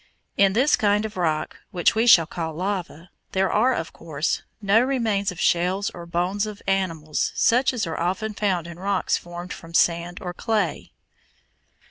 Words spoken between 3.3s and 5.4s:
there are, of course, no remains of